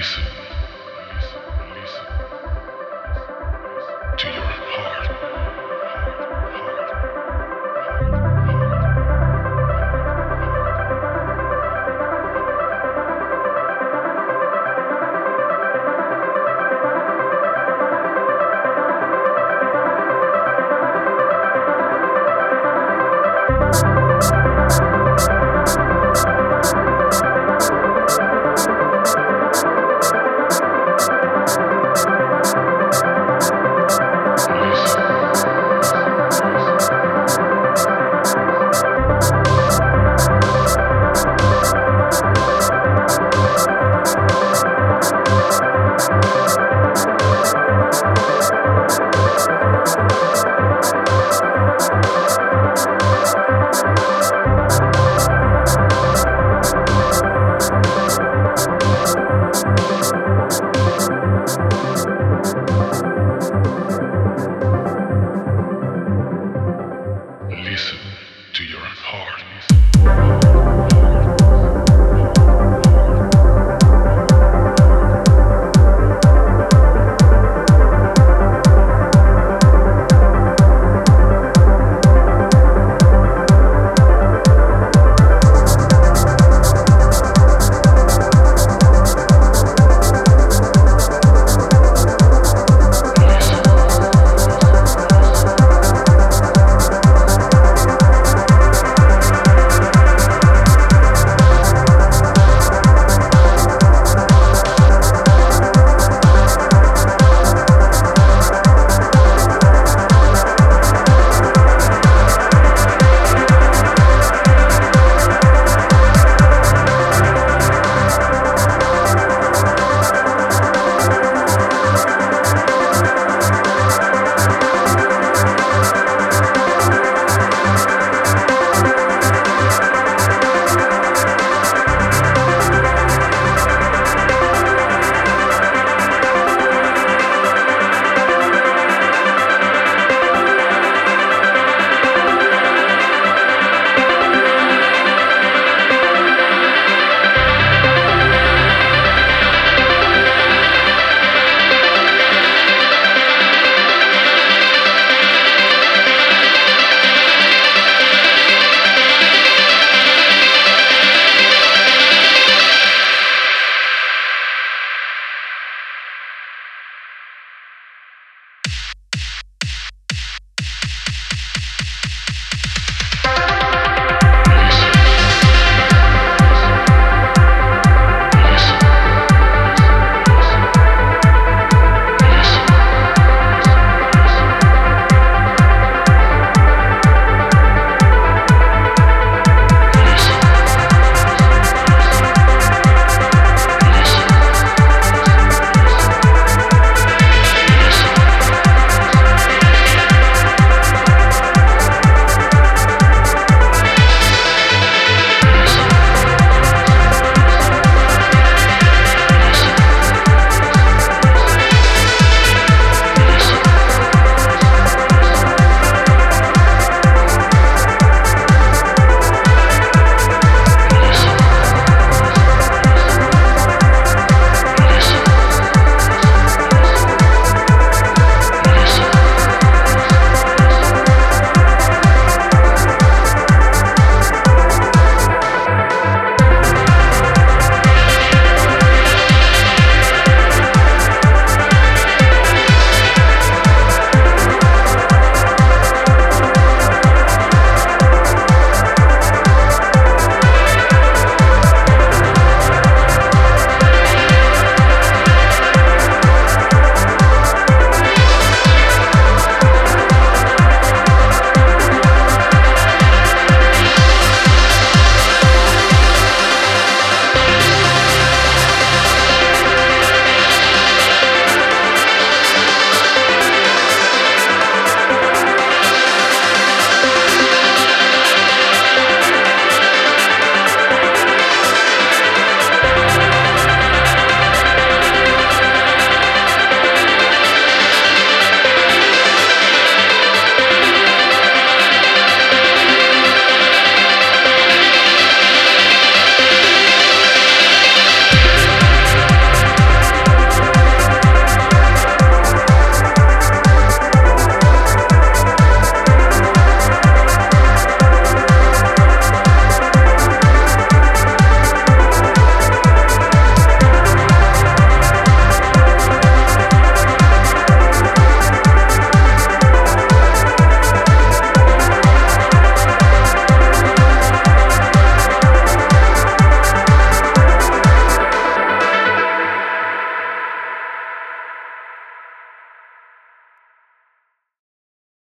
[0.00, 0.39] Listen.
[67.70, 68.09] Listen.